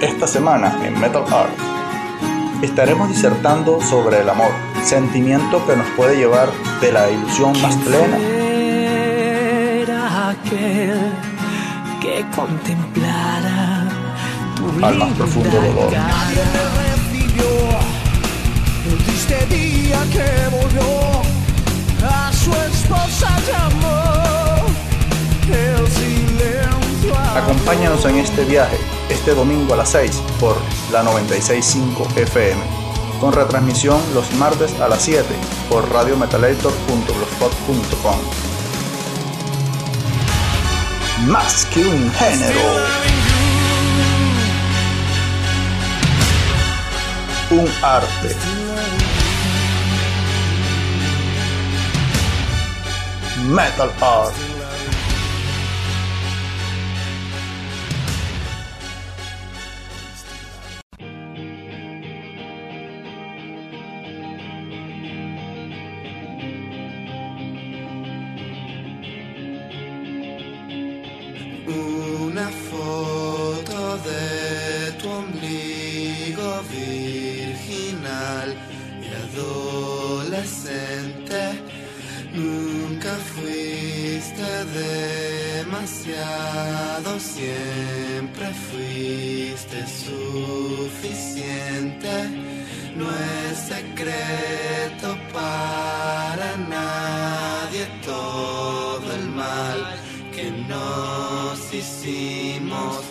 [0.00, 1.52] Esta semana en Metal Art
[2.62, 4.50] estaremos disertando sobre el amor,
[4.82, 6.48] sentimiento que nos puede llevar
[6.80, 8.16] de la ilusión más plena
[10.30, 11.12] aquel
[12.00, 13.88] que contemplara
[14.56, 15.92] tu al más profundo dolor.
[18.90, 21.22] El triste día que volvió
[22.08, 24.66] a su esposa llamó
[25.52, 26.29] el silencio.
[27.34, 28.76] Acompáñanos en este viaje
[29.08, 30.56] este domingo a las 6 por
[30.90, 32.60] la 965 FM,
[33.20, 35.28] con retransmisión los martes a las 7
[35.68, 38.18] por radiometalator.blogspot.com.
[41.28, 42.58] Más que un género,
[47.50, 48.34] un arte.
[53.46, 54.49] Metal Art.
[102.10, 103.04] Hicimos.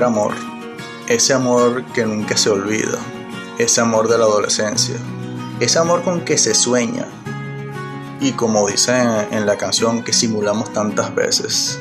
[0.00, 0.32] Amor,
[1.06, 2.98] ese amor que nunca se olvida,
[3.58, 4.96] ese amor de la adolescencia,
[5.60, 7.06] ese amor con que se sueña
[8.20, 11.78] y como dice en, en la canción que simulamos tantas veces.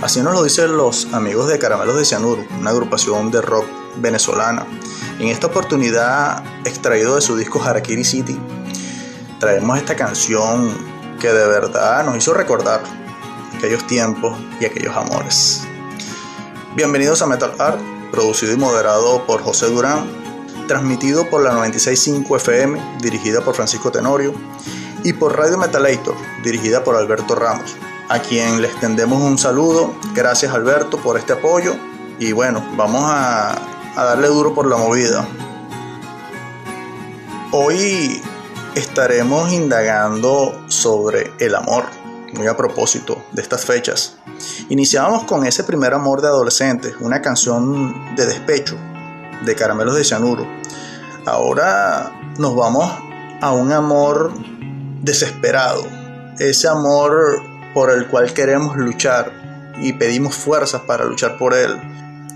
[0.00, 3.66] Así nos lo dicen los amigos de Caramelos de Cianuro, una agrupación de rock
[3.96, 4.64] venezolana
[5.18, 8.38] En esta oportunidad, extraído de su disco Harakiri City,
[9.40, 10.72] traemos esta canción
[11.18, 12.80] que de verdad nos hizo recordar
[13.56, 15.67] aquellos tiempos y aquellos amores.
[16.76, 17.80] Bienvenidos a Metal Art,
[18.12, 20.06] producido y moderado por José Durán,
[20.68, 24.34] transmitido por la 965 FM, dirigida por Francisco Tenorio,
[25.02, 27.74] y por Radio Metalator, dirigida por Alberto Ramos,
[28.10, 29.94] a quien le extendemos un saludo.
[30.14, 31.74] Gracias Alberto por este apoyo
[32.18, 33.52] y bueno, vamos a,
[33.96, 35.26] a darle duro por la movida.
[37.50, 38.22] Hoy
[38.74, 41.84] estaremos indagando sobre el amor,
[42.34, 44.16] muy a propósito de estas fechas.
[44.68, 48.76] Iniciamos con ese primer amor de adolescentes, una canción de despecho,
[49.44, 50.46] de caramelos de cianuro.
[51.26, 52.90] Ahora nos vamos
[53.40, 54.32] a un amor
[55.02, 55.86] desesperado,
[56.38, 57.42] ese amor
[57.74, 59.32] por el cual queremos luchar
[59.80, 61.76] y pedimos fuerzas para luchar por él.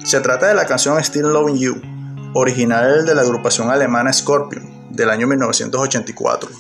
[0.05, 1.81] Se trata de la canción Still Loving You,
[2.35, 6.51] original de la agrupación alemana Scorpion, del año 1984.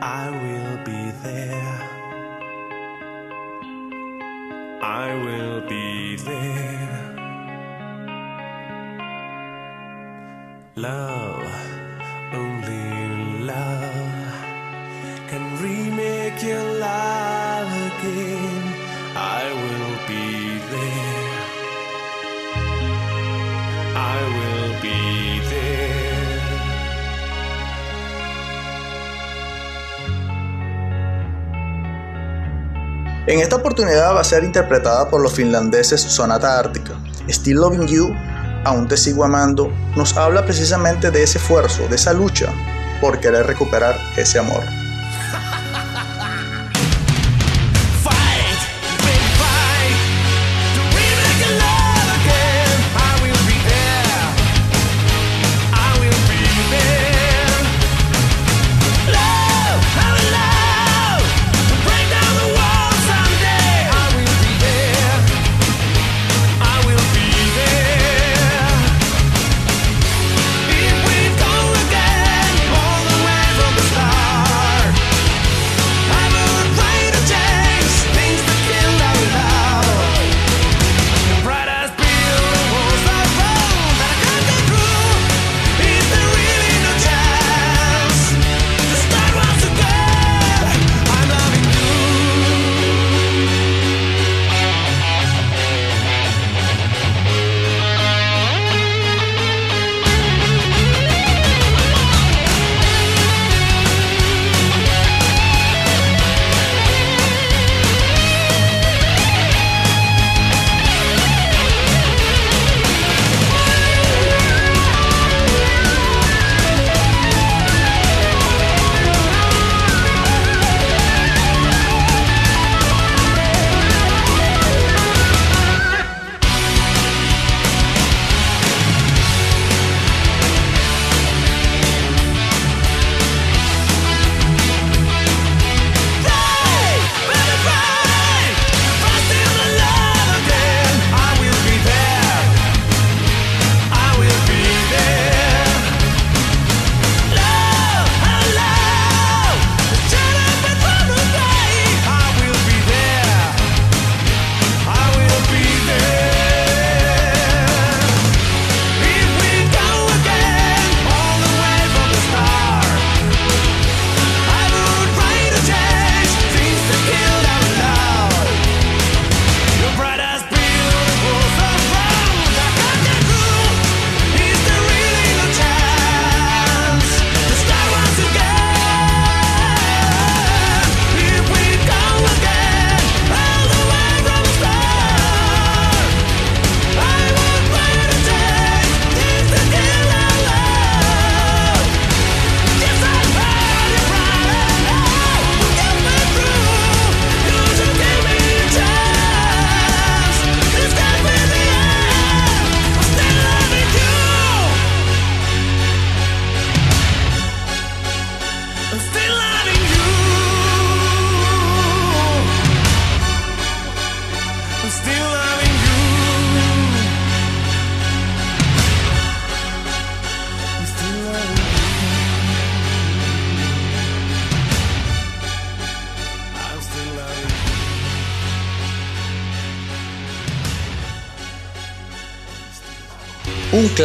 [0.00, 1.80] I will be there.
[4.80, 7.16] I will be there.
[10.76, 11.42] Love,
[12.32, 14.34] only love
[15.28, 18.62] can remake your life again.
[19.16, 21.58] I will be there.
[23.96, 25.17] I will be
[33.28, 36.94] En esta oportunidad va a ser interpretada por los finlandeses Sonata Ártica.
[37.28, 38.14] Still Loving You,
[38.64, 42.52] Aún te sigo amando, nos habla precisamente de ese esfuerzo, de esa lucha
[43.02, 44.62] por querer recuperar ese amor.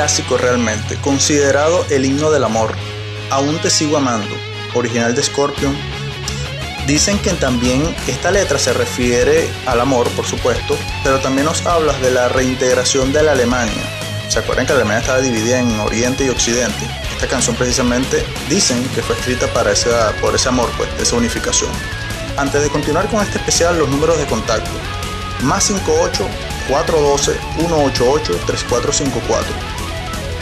[0.03, 2.75] Clásico realmente, considerado el himno del amor.
[3.29, 4.35] Aún te sigo amando,
[4.73, 5.73] original de Scorpion.
[6.85, 11.93] Dicen que también esta letra se refiere al amor, por supuesto, pero también nos habla
[11.99, 13.81] de la reintegración de la Alemania.
[14.27, 16.85] ¿Se acuerdan que Alemania estaba dividida en Oriente y Occidente?
[17.13, 21.71] Esta canción precisamente dicen que fue escrita para esa, por ese amor, pues, esa unificación.
[22.35, 24.69] Antes de continuar con este especial, los números de contacto.
[25.43, 26.27] Más 58
[26.67, 29.72] 412 188 3454.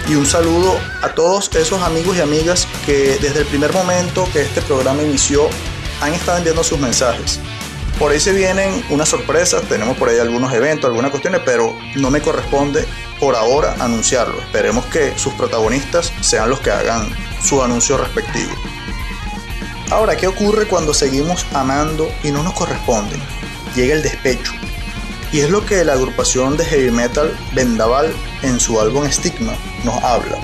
[0.07, 4.41] Y un saludo a todos esos amigos y amigas que desde el primer momento que
[4.41, 5.47] este programa inició
[6.01, 7.39] han estado enviando sus mensajes.
[7.99, 12.09] Por ahí se vienen unas sorpresas, tenemos por ahí algunos eventos, algunas cuestiones, pero no
[12.09, 12.85] me corresponde
[13.19, 14.39] por ahora anunciarlo.
[14.41, 17.07] Esperemos que sus protagonistas sean los que hagan
[17.43, 18.51] su anuncio respectivo.
[19.91, 23.17] Ahora, ¿qué ocurre cuando seguimos amando y no nos corresponde?
[23.75, 24.51] Llega el despecho.
[25.31, 28.11] Y es lo que la agrupación de heavy metal Vendaval
[28.43, 29.53] en su álbum Stigma
[29.85, 30.37] nos habla.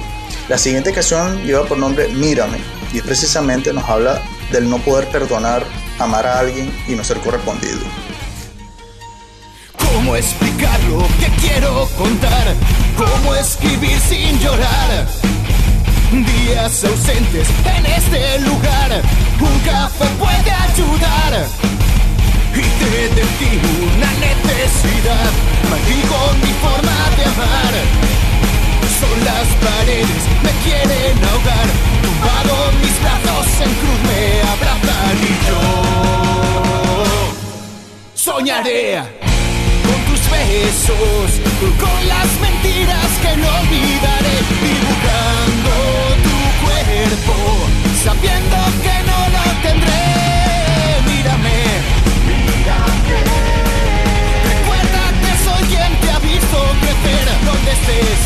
[0.48, 2.58] La siguiente canción lleva por nombre Mírame
[2.94, 5.64] y precisamente nos habla del no poder perdonar,
[6.00, 7.82] amar a alguien y no ser correspondido.
[9.94, 12.56] ¿Cómo explicar lo que quiero contar?
[12.96, 15.06] ¿Cómo escribir sin llorar?
[16.12, 19.02] Días ausentes en este lugar,
[19.42, 21.48] un café puede ayudar.
[22.58, 22.90] Y te
[23.22, 23.62] decir
[23.94, 25.32] una necesidad,
[25.70, 27.74] maldigo mi forma de amar.
[29.00, 31.68] Son las paredes, me quieren ahogar,
[32.02, 34.22] tumbado mis brazos en cruz me
[34.54, 35.62] abrazan y yo
[38.16, 38.82] soñaré
[39.86, 41.30] con tus besos,
[41.80, 44.36] con las mentiras que no olvidaré,
[44.68, 45.74] dibujando
[46.26, 47.36] tu cuerpo,
[48.04, 49.17] sabiendo que no
[57.02, 58.22] crecer donde estés.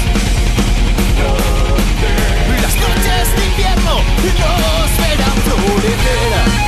[2.62, 4.02] Las noches de invierno
[4.40, 6.61] nos verán florecer.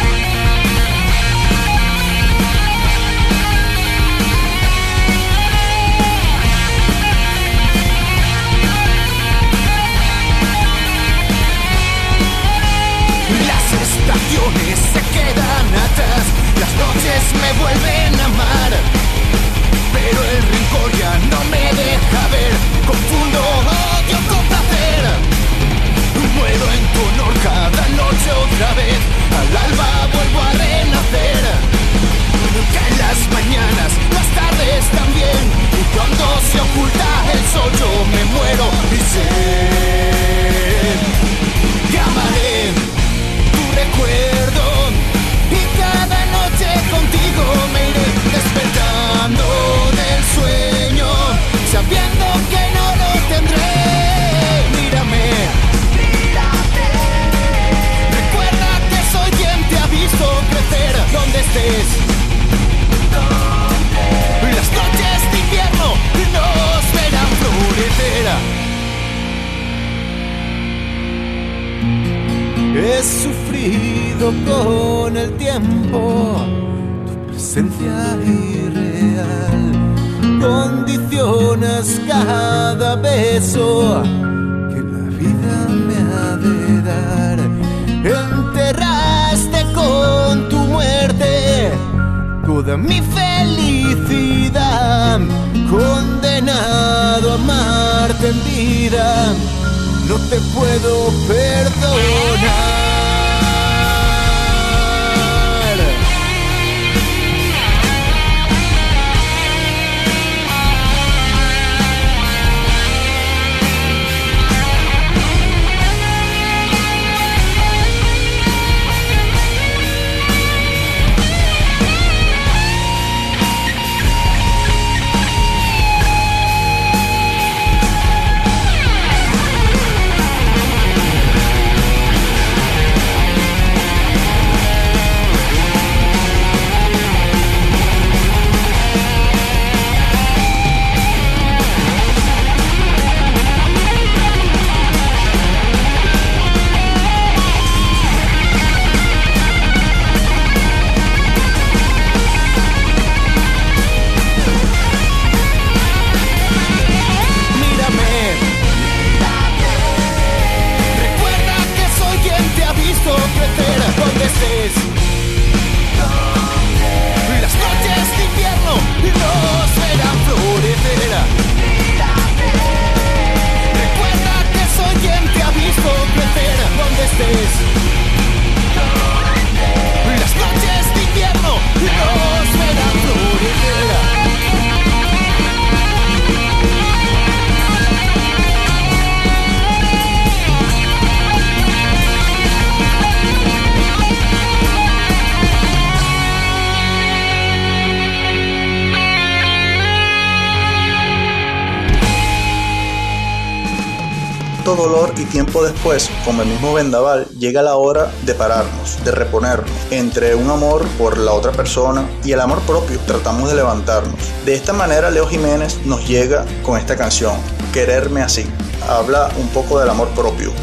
[205.83, 210.87] Después, como el mismo vendaval, llega la hora de pararnos, de reponernos, entre un amor
[210.97, 214.15] por la otra persona y el amor propio, tratamos de levantarnos.
[214.45, 217.33] De esta manera Leo Jiménez nos llega con esta canción,
[217.73, 218.45] Quererme así.
[218.87, 220.53] Habla un poco del amor propio.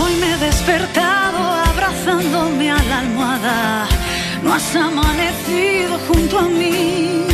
[0.00, 3.88] Hoy me he despertado abrazándome a la almohada.
[4.44, 7.24] No has amanecido junto a mí.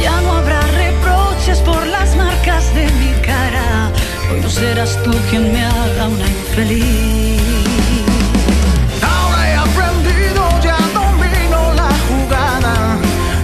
[0.00, 3.90] Ya no habrá reproches por las marcas de mi cara.
[4.30, 7.40] Hoy no serás tú quien me haga una infeliz.
[9.02, 12.74] Ahora he aprendido, ya domino la jugada.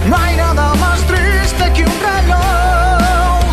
[0.09, 3.43] No hay nada más triste que un reloj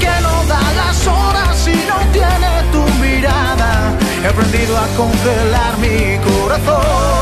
[0.00, 3.92] que no da las horas y no tiene tu mirada.
[4.24, 7.17] He aprendido a congelar mi corazón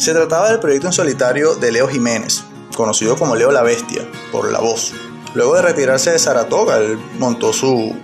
[0.00, 2.42] Se trataba del proyecto en solitario de Leo Jiménez,
[2.74, 4.94] conocido como Leo la Bestia, por la voz.
[5.34, 7.94] Luego de retirarse de Saratoga, él montó su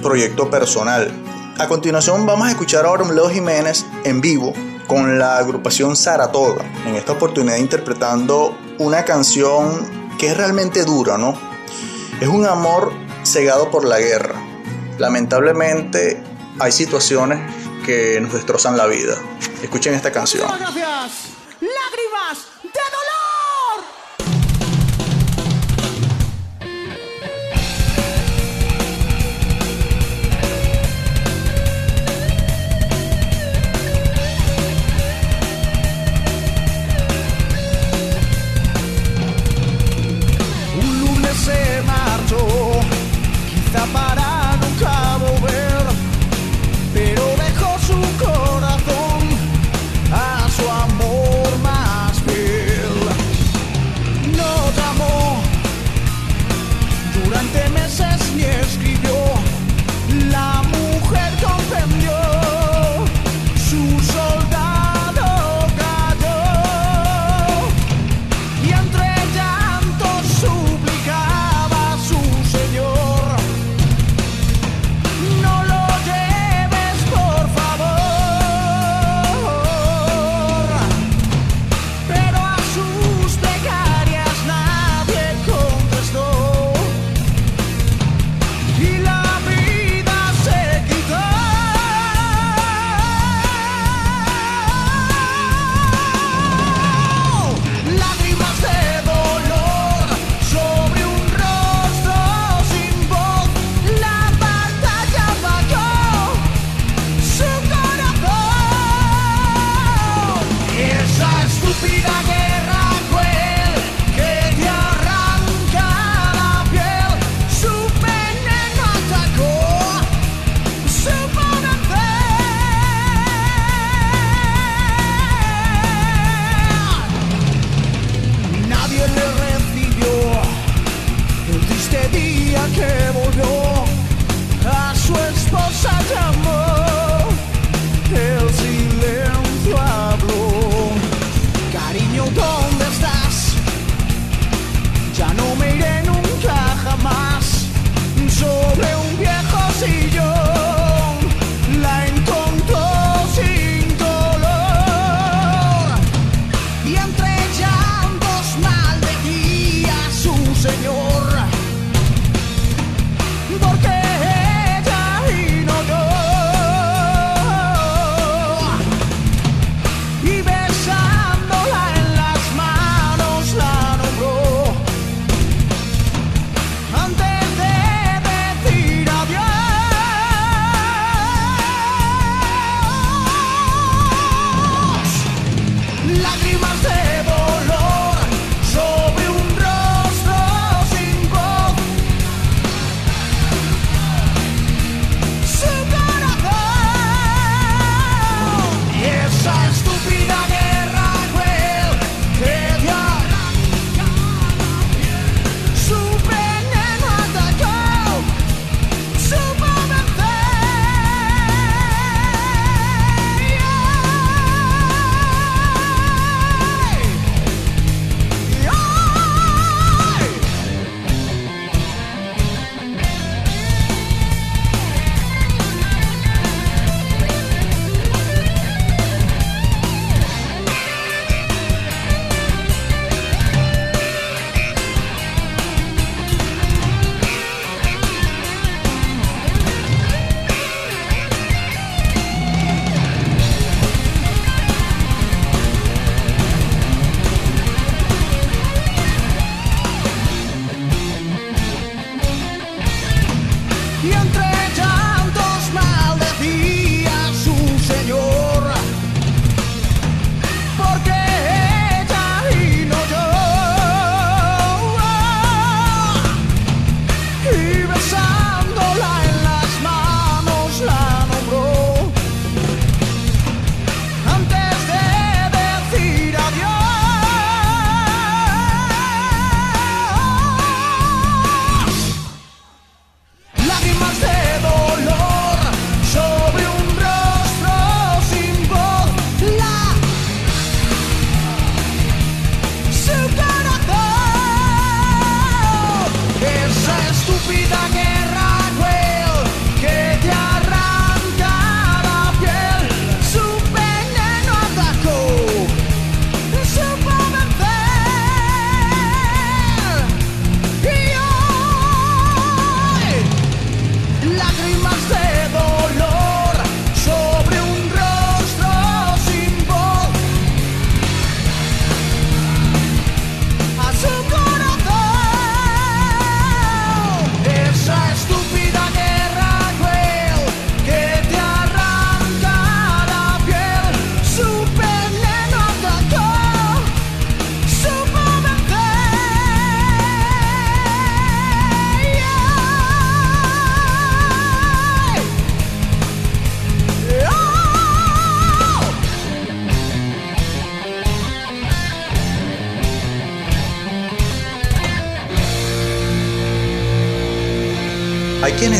[0.00, 1.10] proyecto personal.
[1.58, 4.52] A continuación vamos a escuchar ahora un Leo Jiménez en vivo
[4.86, 11.34] con la agrupación Saratoga, en esta oportunidad interpretando una canción que es realmente dura, ¿no?
[12.20, 12.92] Es un amor
[13.24, 14.40] cegado por la guerra.
[14.96, 16.22] Lamentablemente
[16.60, 17.40] hay situaciones
[17.84, 19.16] que nos destrozan la vida.
[19.60, 20.46] Escuchen esta canción.
[21.62, 23.21] Lágrimas de dolor.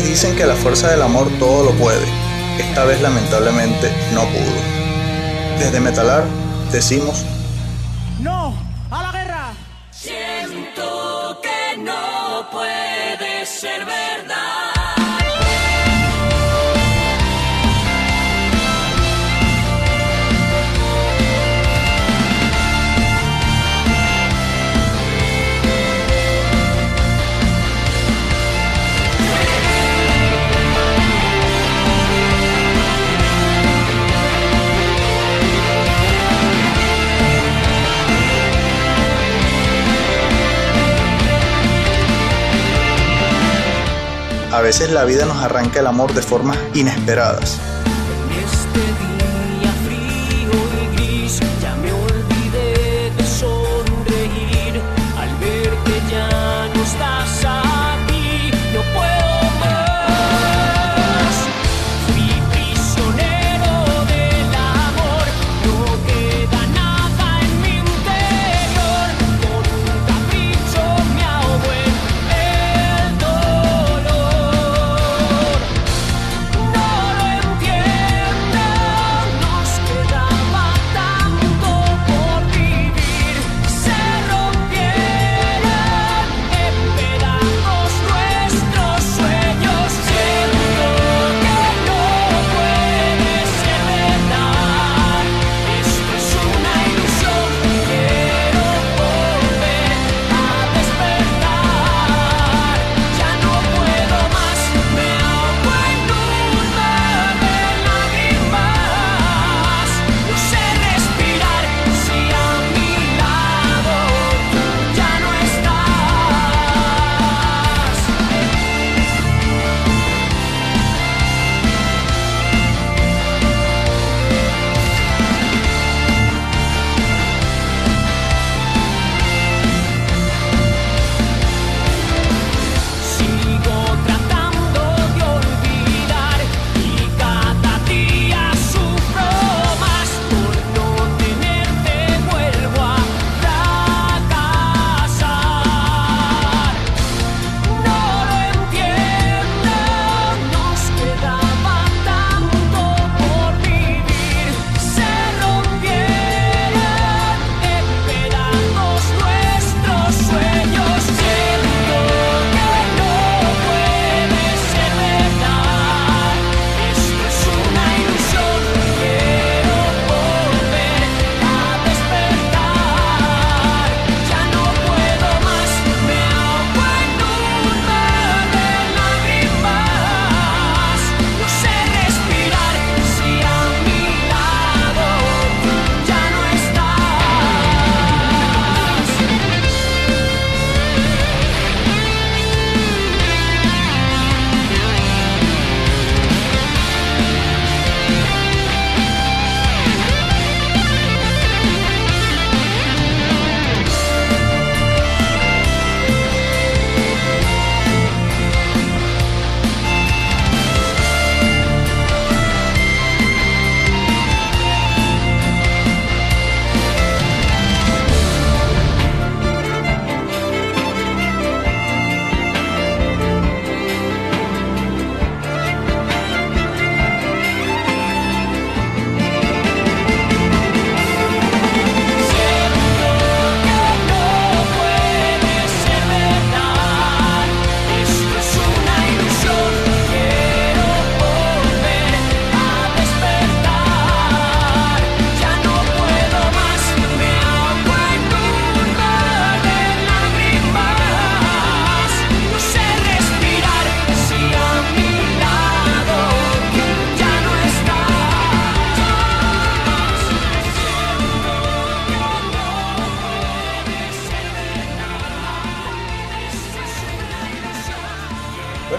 [0.01, 2.05] dicen que la fuerza del amor todo lo puede.
[2.59, 5.59] Esta vez lamentablemente no pudo.
[5.59, 6.23] Desde Metalar
[6.71, 7.25] decimos
[44.63, 47.59] A veces la vida nos arranca el amor de formas inesperadas.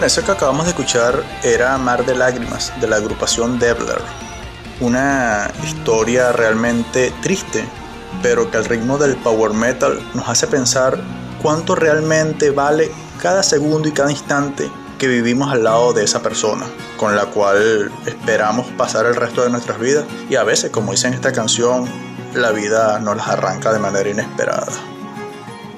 [0.05, 4.03] Eso que acabamos de escuchar era Mar de Lágrimas de la agrupación Devler.
[4.81, 7.65] Una historia realmente triste,
[8.23, 10.99] pero que al ritmo del power metal nos hace pensar
[11.41, 12.91] cuánto realmente vale
[13.23, 16.67] cada segundo y cada instante que vivimos al lado de esa persona
[16.99, 21.09] con la cual esperamos pasar el resto de nuestras vidas y a veces, como dice
[21.09, 21.89] en esta canción,
[22.35, 24.73] la vida nos las arranca de manera inesperada.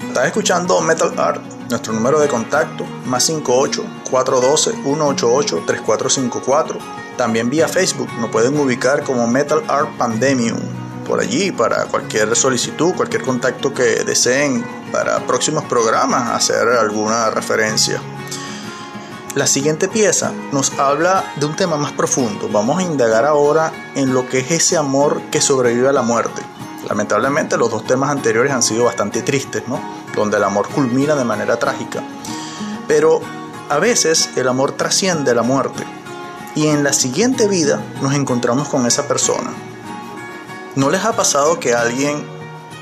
[0.08, 6.79] Estás escuchando Metal Art, nuestro número de contacto, más 58 412 188 3454.
[7.16, 10.59] También vía Facebook nos pueden ubicar como Metal Art Pandemium.
[11.07, 18.00] Por allí, para cualquier solicitud, cualquier contacto que deseen para próximos programas, hacer alguna referencia.
[19.35, 22.48] La siguiente pieza nos habla de un tema más profundo.
[22.50, 26.42] Vamos a indagar ahora en lo que es ese amor que sobrevive a la muerte.
[26.88, 29.95] Lamentablemente los dos temas anteriores han sido bastante tristes, ¿no?
[30.14, 32.03] Donde el amor culmina de manera trágica.
[32.87, 33.21] Pero
[33.69, 35.85] a veces el amor trasciende la muerte.
[36.55, 39.53] Y en la siguiente vida nos encontramos con esa persona.
[40.75, 42.25] ¿No les ha pasado que alguien,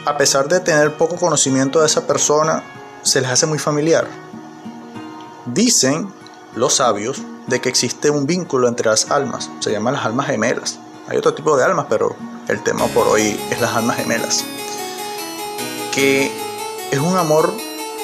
[0.05, 2.63] a pesar de tener poco conocimiento de esa persona,
[3.03, 4.07] se les hace muy familiar?
[5.47, 6.13] Dicen
[6.55, 10.79] los sabios de que existe un vínculo entre las almas, se llaman las almas gemelas.
[11.09, 12.17] Hay otro tipo de almas, pero
[12.49, 14.45] el tema por hoy es las almas gemelas.
[15.93, 16.33] Que
[16.91, 17.55] es un amor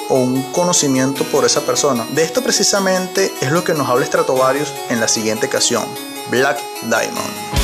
[0.09, 2.05] o un conocimiento por esa persona.
[2.13, 5.85] De esto precisamente es lo que nos habla Stratovarius en la siguiente canción,
[6.29, 7.60] Black Diamond.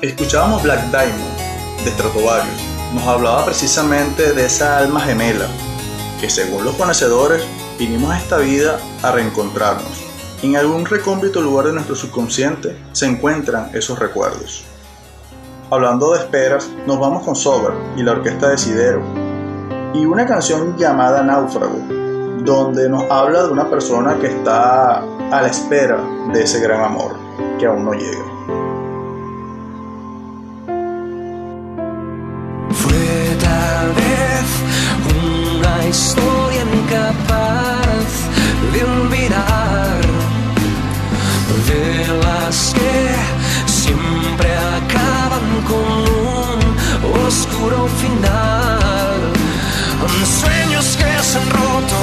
[0.00, 2.62] Escuchábamos Black Diamond de Stratovarius.
[2.94, 5.46] Nos hablaba precisamente de esa alma gemela
[6.20, 7.44] que según los conocedores
[7.80, 10.04] vinimos a esta vida a reencontrarnos.
[10.44, 14.64] En algún recóndito lugar de nuestro subconsciente se encuentran esos recuerdos.
[15.68, 19.02] Hablando de esperas, nos vamos con Sober y la orquesta de Sidero
[19.94, 21.80] y una canción llamada Náufrago,
[22.44, 26.00] donde nos habla de una persona que está a la espera
[26.32, 27.16] de ese gran amor
[27.58, 28.37] que aún no llega.
[47.98, 49.32] final.
[50.40, 51.96] Sueños que se han roto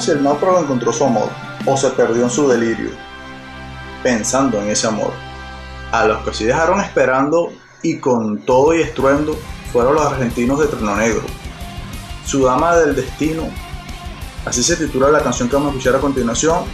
[0.00, 1.28] si el náufrago encontró su amor
[1.66, 2.90] o se perdió en su delirio,
[4.02, 5.12] pensando en ese amor.
[5.92, 9.38] A los que se dejaron esperando y con todo y estruendo
[9.72, 11.22] fueron los argentinos de Trono Negro.
[12.24, 13.44] Su dama del destino,
[14.44, 16.64] así se titula la canción que vamos a escuchar a continuación,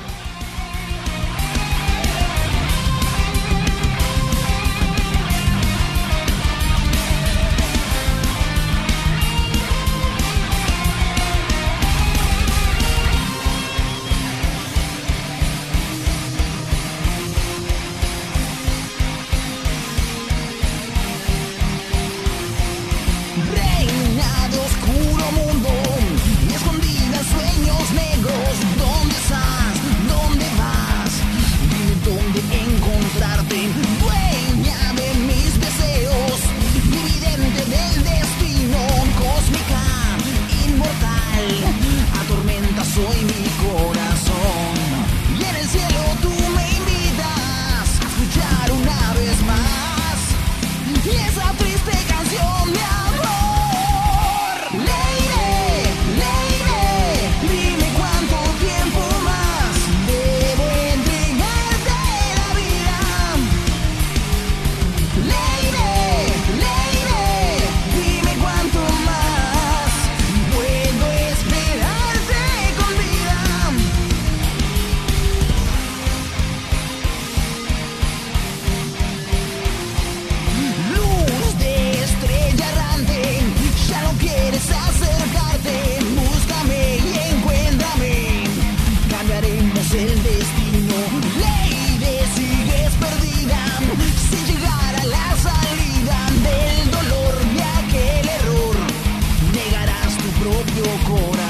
[100.84, 101.43] tu propio corazón.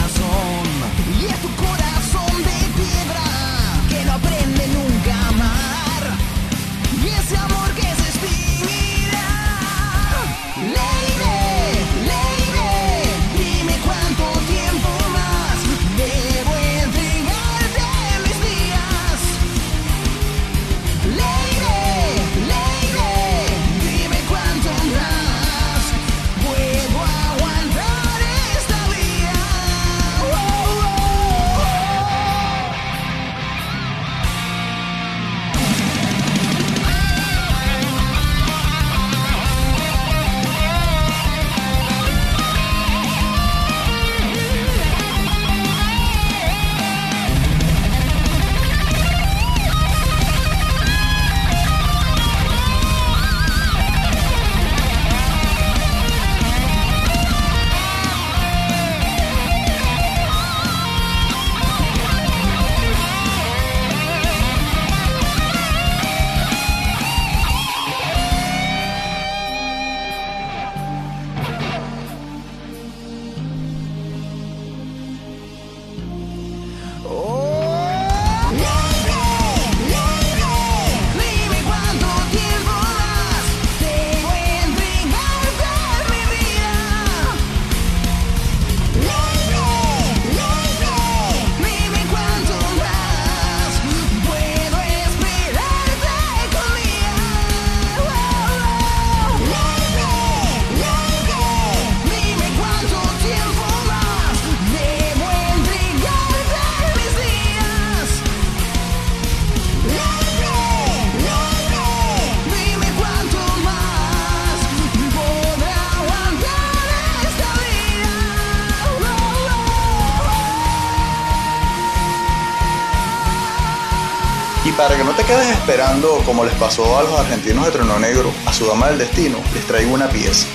[125.16, 128.88] Te quedes esperando como les pasó a los argentinos de Trono Negro, a su dama
[128.88, 130.46] del destino, les traigo una pieza.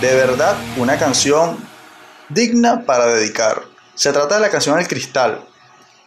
[0.00, 1.56] De verdad, una canción
[2.28, 3.62] digna para dedicar.
[3.94, 5.40] Se trata de la canción El Cristal.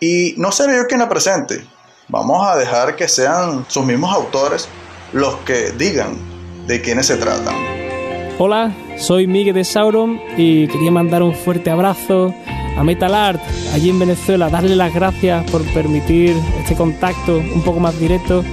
[0.01, 1.65] Y no seré yo quien la presente.
[2.09, 4.67] Vamos a dejar que sean sus mismos autores
[5.13, 6.17] los que digan
[6.67, 7.55] de quiénes se tratan.
[8.37, 12.33] Hola, soy Miguel de Sauron y quería mandar un fuerte abrazo
[12.77, 13.41] a Metal Art
[13.73, 18.43] allí en Venezuela, darle las gracias por permitir este contacto un poco más directo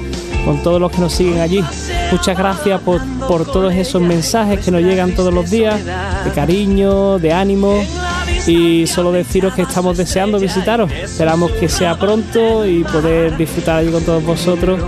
[0.45, 1.63] con todos los que nos siguen allí.
[2.11, 5.81] Muchas gracias por, por todos esos mensajes que nos llegan todos los días,
[6.25, 7.83] de cariño, de ánimo.
[8.47, 10.93] Y solo deciros que estamos deseando visitaros.
[10.93, 14.81] Esperamos que sea pronto y poder disfrutar allí con todos vosotros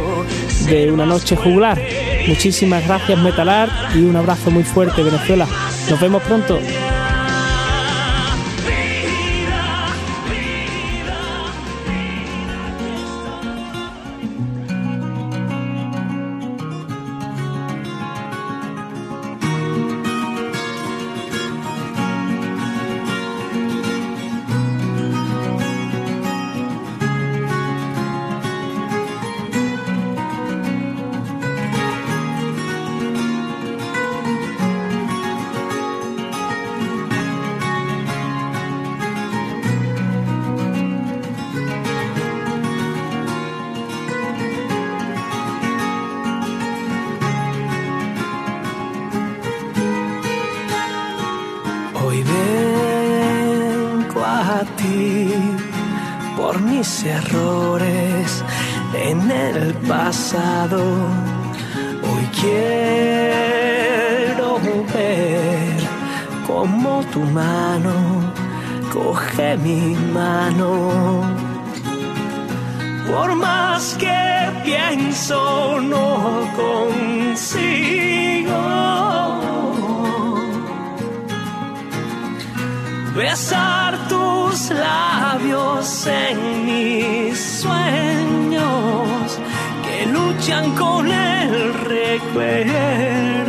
[0.66, 1.80] de una noche jugular.
[2.26, 5.46] Muchísimas gracias Metal Art y un abrazo muy fuerte Venezuela.
[5.88, 6.58] Nos vemos pronto.
[56.76, 58.44] Mis errores
[58.94, 60.82] en el pasado.
[62.06, 63.68] Hoy quiero
[64.94, 65.76] ver
[66.46, 67.94] cómo tu mano
[68.92, 70.70] coge mi mano.
[73.10, 76.06] Por más que pienso, no
[76.56, 77.86] consigo
[83.14, 83.85] besar
[85.36, 89.38] labios en mis sueños
[89.84, 93.45] que luchan con el recuerdo.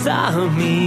[0.00, 0.79] desarme.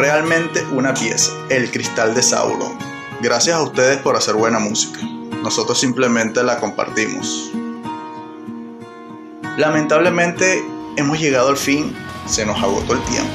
[0.00, 2.72] Realmente una pieza, El Cristal de Sauron.
[3.20, 4.98] Gracias a ustedes por hacer buena música.
[5.42, 7.50] Nosotros simplemente la compartimos.
[9.58, 10.64] Lamentablemente
[10.96, 11.94] hemos llegado al fin,
[12.26, 13.30] se nos agotó el tiempo.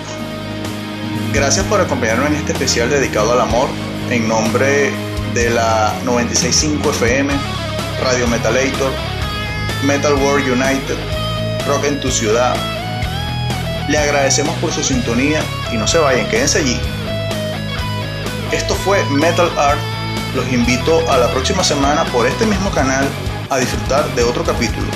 [1.36, 3.70] Gracias por acompañarnos en este especial dedicado al amor
[4.10, 4.90] en nombre
[5.36, 7.32] de la 965 FM,
[8.02, 8.92] Radio Metalator,
[9.86, 10.98] Metal World United,
[11.68, 12.75] Rock en tu ciudad.
[13.88, 16.80] Le agradecemos por su sintonía y no se vayan, quédense allí.
[18.52, 19.80] Esto fue Metal Art.
[20.36, 23.08] Los invito a la próxima semana por este mismo canal
[23.50, 24.88] a disfrutar de otro capítulo.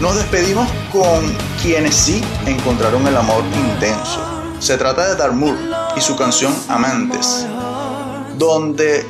[0.00, 4.20] Nos despedimos con quienes sí encontraron el amor intenso.
[4.58, 5.56] Se trata de Darmur
[5.96, 7.46] y su canción Amantes,
[8.36, 9.06] donde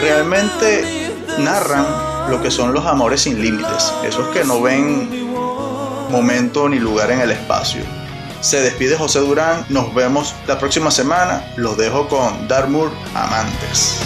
[0.00, 1.86] realmente narran
[2.30, 5.23] lo que son los amores sin límites, esos que no ven
[6.14, 7.82] momento ni lugar en el espacio.
[8.40, 13.98] Se despide José Durán, nos vemos la próxima semana, los dejo con Darmur Amantes.